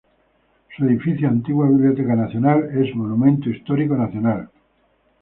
[0.75, 4.49] Su edificio, antigua Biblioteca Nacional, es Monumento Histórico Nacional.